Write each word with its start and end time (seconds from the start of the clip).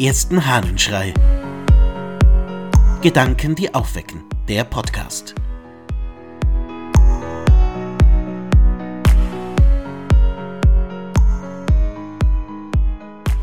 ersten 0.00 0.46
Hahnenschrei. 0.46 1.12
Gedanken, 3.02 3.54
die 3.54 3.74
aufwecken. 3.74 4.24
Der 4.48 4.64
Podcast. 4.64 5.34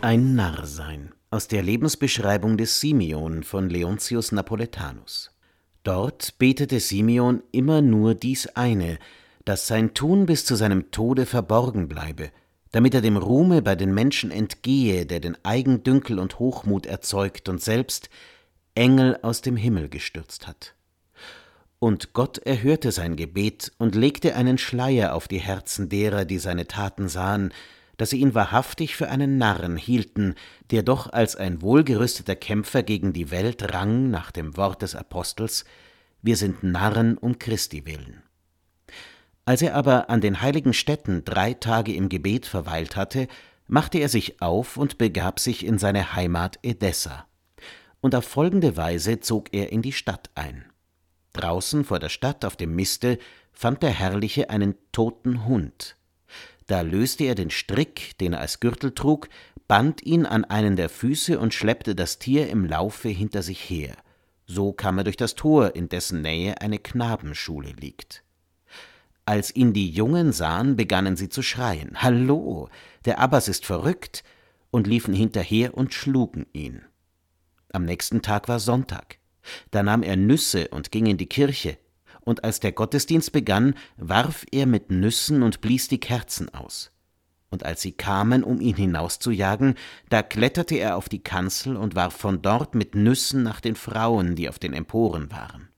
Ein 0.00 0.34
Narr 0.34 0.66
sein 0.66 1.14
aus 1.30 1.46
der 1.46 1.62
Lebensbeschreibung 1.62 2.56
des 2.56 2.80
Simeon 2.80 3.44
von 3.44 3.70
Leontius 3.70 4.32
Napoletanus. 4.32 5.30
Dort 5.84 6.36
betete 6.38 6.80
Simeon 6.80 7.44
immer 7.52 7.80
nur 7.80 8.16
dies 8.16 8.48
eine, 8.56 8.98
dass 9.44 9.68
sein 9.68 9.94
Tun 9.94 10.26
bis 10.26 10.44
zu 10.44 10.56
seinem 10.56 10.90
Tode 10.90 11.26
verborgen 11.26 11.86
bleibe, 11.86 12.32
damit 12.72 12.94
er 12.94 13.00
dem 13.00 13.16
Ruhme 13.16 13.62
bei 13.62 13.74
den 13.74 13.92
Menschen 13.92 14.30
entgehe, 14.30 15.06
der 15.06 15.20
den 15.20 15.36
Eigendünkel 15.44 16.18
und 16.18 16.38
Hochmut 16.38 16.86
erzeugt 16.86 17.48
und 17.48 17.60
selbst 17.60 18.10
Engel 18.74 19.18
aus 19.22 19.42
dem 19.42 19.56
Himmel 19.56 19.88
gestürzt 19.88 20.46
hat. 20.46 20.74
Und 21.78 22.12
Gott 22.12 22.38
erhörte 22.38 22.92
sein 22.92 23.16
Gebet 23.16 23.72
und 23.78 23.94
legte 23.94 24.36
einen 24.36 24.58
Schleier 24.58 25.14
auf 25.14 25.28
die 25.28 25.40
Herzen 25.40 25.88
derer, 25.88 26.24
die 26.24 26.38
seine 26.38 26.66
Taten 26.66 27.08
sahen, 27.08 27.52
dass 27.96 28.10
sie 28.10 28.20
ihn 28.20 28.34
wahrhaftig 28.34 28.96
für 28.96 29.08
einen 29.08 29.38
Narren 29.38 29.76
hielten, 29.76 30.34
der 30.70 30.82
doch 30.82 31.12
als 31.12 31.36
ein 31.36 31.60
wohlgerüsteter 31.62 32.36
Kämpfer 32.36 32.82
gegen 32.82 33.12
die 33.12 33.30
Welt 33.30 33.74
rang 33.74 34.10
nach 34.10 34.30
dem 34.30 34.56
Wort 34.56 34.82
des 34.82 34.94
Apostels, 34.94 35.64
wir 36.22 36.36
sind 36.36 36.62
Narren 36.62 37.16
um 37.16 37.38
Christi 37.38 37.86
willen. 37.86 38.22
Als 39.44 39.62
er 39.62 39.74
aber 39.74 40.10
an 40.10 40.20
den 40.20 40.42
heiligen 40.42 40.72
Stätten 40.72 41.24
drei 41.24 41.54
Tage 41.54 41.94
im 41.94 42.08
Gebet 42.08 42.46
verweilt 42.46 42.96
hatte, 42.96 43.26
machte 43.66 43.98
er 43.98 44.08
sich 44.08 44.42
auf 44.42 44.76
und 44.76 44.98
begab 44.98 45.40
sich 45.40 45.64
in 45.64 45.78
seine 45.78 46.14
Heimat 46.14 46.58
Edessa. 46.62 47.26
Und 48.00 48.14
auf 48.14 48.24
folgende 48.24 48.76
Weise 48.76 49.20
zog 49.20 49.52
er 49.52 49.72
in 49.72 49.82
die 49.82 49.92
Stadt 49.92 50.30
ein. 50.34 50.64
Draußen 51.32 51.84
vor 51.84 51.98
der 51.98 52.08
Stadt 52.08 52.44
auf 52.44 52.56
dem 52.56 52.74
Miste 52.74 53.18
fand 53.52 53.82
der 53.82 53.90
Herrliche 53.90 54.50
einen 54.50 54.74
toten 54.92 55.46
Hund. 55.46 55.96
Da 56.66 56.80
löste 56.82 57.24
er 57.24 57.34
den 57.34 57.50
Strick, 57.50 58.16
den 58.18 58.32
er 58.32 58.40
als 58.40 58.60
Gürtel 58.60 58.92
trug, 58.92 59.28
band 59.68 60.02
ihn 60.02 60.26
an 60.26 60.44
einen 60.44 60.76
der 60.76 60.88
Füße 60.88 61.38
und 61.38 61.54
schleppte 61.54 61.94
das 61.94 62.18
Tier 62.18 62.48
im 62.48 62.64
Laufe 62.64 63.08
hinter 63.08 63.42
sich 63.42 63.68
her. 63.70 63.96
So 64.46 64.72
kam 64.72 64.98
er 64.98 65.04
durch 65.04 65.16
das 65.16 65.36
Tor, 65.36 65.76
in 65.76 65.88
dessen 65.88 66.22
Nähe 66.22 66.60
eine 66.60 66.78
Knabenschule 66.78 67.70
liegt. 67.70 68.24
Als 69.30 69.54
ihn 69.54 69.72
die 69.72 69.88
Jungen 69.88 70.32
sahen, 70.32 70.74
begannen 70.74 71.16
sie 71.16 71.28
zu 71.28 71.40
schreien 71.40 72.02
Hallo, 72.02 72.68
der 73.04 73.20
Abbas 73.20 73.46
ist 73.46 73.64
verrückt, 73.64 74.24
und 74.72 74.88
liefen 74.88 75.14
hinterher 75.14 75.74
und 75.74 75.94
schlugen 75.94 76.46
ihn. 76.52 76.82
Am 77.72 77.84
nächsten 77.84 78.22
Tag 78.22 78.48
war 78.48 78.58
Sonntag. 78.58 79.18
Da 79.70 79.84
nahm 79.84 80.02
er 80.02 80.16
Nüsse 80.16 80.66
und 80.72 80.90
ging 80.90 81.06
in 81.06 81.16
die 81.16 81.28
Kirche, 81.28 81.78
und 82.22 82.42
als 82.42 82.58
der 82.58 82.72
Gottesdienst 82.72 83.30
begann, 83.30 83.74
warf 83.96 84.46
er 84.50 84.66
mit 84.66 84.90
Nüssen 84.90 85.44
und 85.44 85.60
blies 85.60 85.86
die 85.86 86.00
Kerzen 86.00 86.52
aus. 86.52 86.90
Und 87.50 87.64
als 87.64 87.82
sie 87.82 87.92
kamen, 87.92 88.42
um 88.42 88.60
ihn 88.60 88.74
hinauszujagen, 88.74 89.76
da 90.08 90.24
kletterte 90.24 90.74
er 90.74 90.96
auf 90.96 91.08
die 91.08 91.22
Kanzel 91.22 91.76
und 91.76 91.94
warf 91.94 92.16
von 92.16 92.42
dort 92.42 92.74
mit 92.74 92.96
Nüssen 92.96 93.44
nach 93.44 93.60
den 93.60 93.76
Frauen, 93.76 94.34
die 94.34 94.48
auf 94.48 94.58
den 94.58 94.72
Emporen 94.72 95.30
waren. 95.30 95.68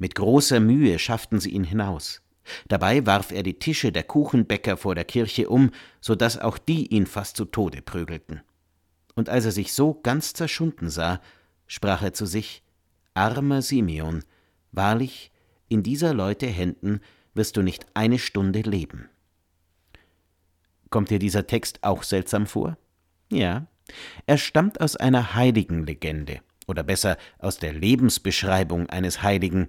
Mit 0.00 0.16
großer 0.16 0.58
Mühe 0.58 0.98
schafften 0.98 1.38
sie 1.38 1.50
ihn 1.50 1.62
hinaus. 1.62 2.20
Dabei 2.68 3.06
warf 3.06 3.32
er 3.32 3.42
die 3.42 3.58
Tische 3.58 3.92
der 3.92 4.02
Kuchenbäcker 4.02 4.76
vor 4.76 4.94
der 4.94 5.04
Kirche 5.04 5.48
um, 5.48 5.70
so 6.00 6.14
dass 6.14 6.38
auch 6.38 6.58
die 6.58 6.86
ihn 6.86 7.06
fast 7.06 7.36
zu 7.36 7.44
Tode 7.44 7.82
prügelten. 7.82 8.40
Und 9.14 9.28
als 9.28 9.44
er 9.44 9.52
sich 9.52 9.72
so 9.72 9.94
ganz 9.94 10.32
zerschunden 10.32 10.88
sah, 10.88 11.20
sprach 11.66 12.02
er 12.02 12.12
zu 12.12 12.26
sich 12.26 12.62
Armer 13.14 13.62
Simeon, 13.62 14.24
wahrlich, 14.72 15.30
in 15.68 15.82
dieser 15.82 16.14
Leute 16.14 16.46
Händen 16.46 17.00
wirst 17.34 17.56
du 17.56 17.62
nicht 17.62 17.86
eine 17.94 18.18
Stunde 18.18 18.60
leben. 18.60 19.08
Kommt 20.88 21.10
dir 21.10 21.18
dieser 21.18 21.46
Text 21.46 21.84
auch 21.84 22.02
seltsam 22.02 22.46
vor? 22.46 22.76
Ja, 23.30 23.66
er 24.26 24.38
stammt 24.38 24.80
aus 24.80 24.96
einer 24.96 25.34
Heiligenlegende, 25.34 26.40
oder 26.66 26.82
besser 26.82 27.16
aus 27.38 27.58
der 27.58 27.72
Lebensbeschreibung 27.72 28.88
eines 28.88 29.22
Heiligen. 29.22 29.68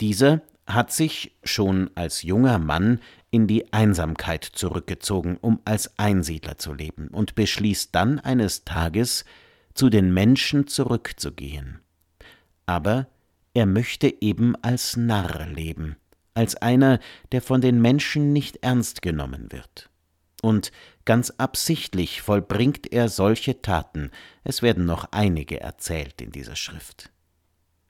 Dieser 0.00 0.42
hat 0.66 0.92
sich 0.92 1.36
schon 1.44 1.90
als 1.94 2.22
junger 2.22 2.58
Mann 2.58 3.00
in 3.30 3.46
die 3.46 3.72
Einsamkeit 3.72 4.44
zurückgezogen, 4.44 5.36
um 5.40 5.60
als 5.64 5.98
Einsiedler 5.98 6.56
zu 6.56 6.72
leben, 6.72 7.08
und 7.08 7.34
beschließt 7.34 7.94
dann 7.94 8.18
eines 8.20 8.64
Tages, 8.64 9.24
zu 9.74 9.90
den 9.90 10.14
Menschen 10.14 10.66
zurückzugehen. 10.66 11.80
Aber 12.64 13.08
er 13.54 13.66
möchte 13.66 14.22
eben 14.22 14.56
als 14.62 14.96
Narr 14.96 15.46
leben, 15.46 15.96
als 16.32 16.56
einer, 16.56 17.00
der 17.32 17.42
von 17.42 17.60
den 17.60 17.80
Menschen 17.82 18.32
nicht 18.32 18.58
ernst 18.62 19.02
genommen 19.02 19.52
wird. 19.52 19.90
Und 20.42 20.72
ganz 21.04 21.30
absichtlich 21.38 22.22
vollbringt 22.22 22.92
er 22.92 23.08
solche 23.08 23.62
Taten, 23.62 24.10
es 24.44 24.62
werden 24.62 24.84
noch 24.84 25.08
einige 25.10 25.60
erzählt 25.60 26.20
in 26.20 26.32
dieser 26.32 26.56
Schrift. 26.56 27.10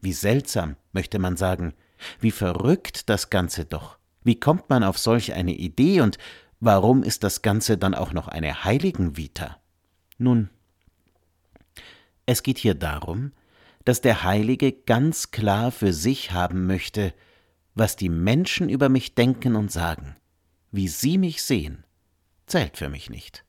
Wie 0.00 0.12
seltsam, 0.12 0.76
möchte 0.92 1.18
man 1.18 1.36
sagen, 1.36 1.74
wie 2.20 2.30
verrückt 2.30 3.08
das 3.08 3.30
Ganze 3.30 3.64
doch. 3.64 3.98
Wie 4.24 4.38
kommt 4.38 4.68
man 4.68 4.84
auf 4.84 4.98
solch 4.98 5.32
eine 5.32 5.54
Idee 5.54 6.00
und 6.00 6.18
warum 6.60 7.02
ist 7.02 7.24
das 7.24 7.42
Ganze 7.42 7.78
dann 7.78 7.94
auch 7.94 8.12
noch 8.12 8.28
eine 8.28 8.64
Heiligenvita? 8.64 9.58
Nun, 10.18 10.50
es 12.26 12.42
geht 12.42 12.58
hier 12.58 12.74
darum, 12.74 13.32
dass 13.84 14.02
der 14.02 14.22
Heilige 14.22 14.72
ganz 14.72 15.30
klar 15.30 15.72
für 15.72 15.94
sich 15.94 16.32
haben 16.32 16.66
möchte, 16.66 17.14
was 17.74 17.96
die 17.96 18.10
Menschen 18.10 18.68
über 18.68 18.90
mich 18.90 19.14
denken 19.14 19.56
und 19.56 19.72
sagen, 19.72 20.16
wie 20.70 20.88
sie 20.88 21.16
mich 21.16 21.42
sehen, 21.42 21.84
zählt 22.46 22.76
für 22.76 22.90
mich 22.90 23.08
nicht. 23.08 23.44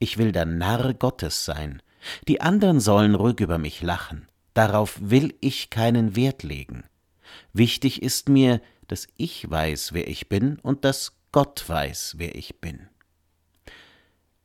Ich 0.00 0.18
will 0.18 0.32
der 0.32 0.46
Narr 0.46 0.94
Gottes 0.94 1.44
sein, 1.44 1.82
die 2.26 2.40
anderen 2.40 2.80
sollen 2.80 3.14
ruhig 3.14 3.38
über 3.38 3.58
mich 3.58 3.82
lachen, 3.82 4.26
darauf 4.54 4.98
will 5.00 5.36
ich 5.40 5.70
keinen 5.70 6.16
Wert 6.16 6.42
legen. 6.42 6.84
Wichtig 7.52 8.02
ist 8.02 8.28
mir, 8.28 8.60
dass 8.88 9.06
ich 9.16 9.48
weiß, 9.48 9.92
wer 9.92 10.08
ich 10.08 10.28
bin 10.28 10.58
und 10.62 10.84
dass 10.84 11.12
Gott 11.32 11.68
weiß, 11.68 12.14
wer 12.18 12.34
ich 12.34 12.60
bin. 12.60 12.88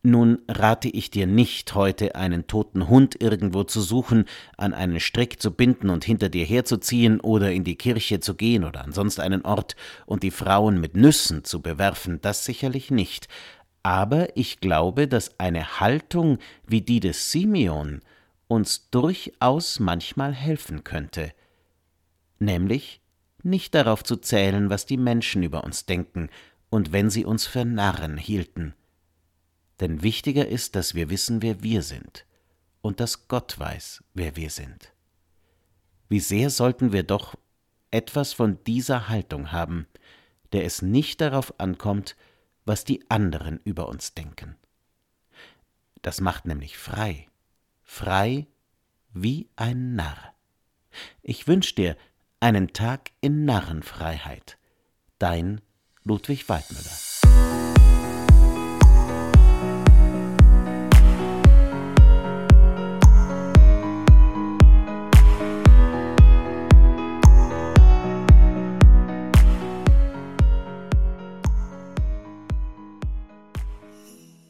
Nun 0.03 0.43
rate 0.47 0.87
ich 0.87 1.09
dir 1.09 1.25
nicht, 1.25 1.73
heute 1.73 2.13
einen 2.13 2.45
toten 2.45 2.89
Hund 2.89 3.19
irgendwo 3.19 3.63
zu 3.63 3.81
suchen, 3.81 4.25
an 4.55 4.75
einen 4.75 4.99
Strick 4.99 5.41
zu 5.41 5.49
binden 5.49 5.89
und 5.89 6.05
hinter 6.05 6.29
dir 6.29 6.45
herzuziehen 6.45 7.19
oder 7.19 7.51
in 7.51 7.63
die 7.63 7.75
Kirche 7.75 8.19
zu 8.19 8.35
gehen 8.35 8.63
oder 8.63 8.83
an 8.83 8.91
sonst 8.91 9.19
einen 9.19 9.41
Ort 9.41 9.75
und 10.05 10.21
die 10.21 10.29
Frauen 10.29 10.79
mit 10.79 10.95
Nüssen 10.95 11.43
zu 11.43 11.59
bewerfen, 11.59 12.19
das 12.21 12.45
sicherlich 12.45 12.91
nicht. 12.91 13.29
Aber 13.81 14.37
ich 14.37 14.59
glaube, 14.59 15.07
dass 15.07 15.39
eine 15.39 15.79
Haltung 15.79 16.37
wie 16.67 16.81
die 16.81 16.99
des 16.99 17.31
Simeon 17.31 18.01
uns 18.47 18.91
durchaus 18.91 19.79
manchmal 19.79 20.35
helfen 20.35 20.83
könnte– 20.83 21.31
nämlich 22.39 23.01
nicht 23.43 23.75
darauf 23.75 24.03
zu 24.03 24.17
zählen, 24.17 24.69
was 24.69 24.85
die 24.85 24.97
Menschen 24.97 25.43
über 25.43 25.63
uns 25.63 25.85
denken 25.85 26.29
und 26.69 26.91
wenn 26.91 27.09
sie 27.09 27.25
uns 27.25 27.45
für 27.45 27.65
Narren 27.65 28.17
hielten. 28.17 28.73
Denn 29.79 30.01
wichtiger 30.01 30.47
ist, 30.47 30.75
dass 30.75 30.95
wir 30.95 31.09
wissen, 31.09 31.41
wer 31.41 31.61
wir 31.61 31.81
sind 31.81 32.25
und 32.81 32.99
dass 32.99 33.27
Gott 33.27 33.59
weiß, 33.59 34.03
wer 34.13 34.35
wir 34.35 34.49
sind. 34.49 34.93
Wie 36.09 36.19
sehr 36.19 36.49
sollten 36.49 36.91
wir 36.91 37.03
doch 37.03 37.35
etwas 37.91 38.33
von 38.33 38.63
dieser 38.63 39.09
Haltung 39.09 39.51
haben, 39.51 39.87
der 40.51 40.65
es 40.65 40.81
nicht 40.81 41.21
darauf 41.21 41.59
ankommt, 41.59 42.15
was 42.65 42.83
die 42.83 43.09
anderen 43.09 43.59
über 43.63 43.87
uns 43.87 44.13
denken. 44.13 44.55
Das 46.01 46.21
macht 46.21 46.45
nämlich 46.45 46.77
frei, 46.77 47.27
frei 47.83 48.47
wie 49.13 49.49
ein 49.55 49.95
Narr. 49.95 50.33
Ich 51.21 51.47
wünsch 51.47 51.73
dir, 51.75 51.95
einen 52.45 52.73
Tag 52.73 53.09
in 53.21 53.43
Narrenfreiheit. 53.45 54.59
Dein 55.17 55.61
Ludwig 56.03 56.47
Weidmüller. 56.47 57.14